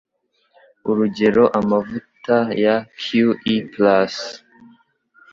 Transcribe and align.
Urugero 0.89 1.43
amavuta 1.59 2.37
ya 2.63 2.75
QE+ 3.01 3.43